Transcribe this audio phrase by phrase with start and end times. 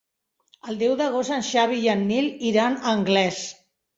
[0.71, 3.45] El deu d'agost en Xavi i en Nil iran a Anglès.